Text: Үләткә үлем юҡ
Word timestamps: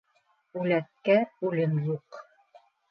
Үләткә 0.61 1.19
үлем 1.51 1.81
юҡ 1.95 2.23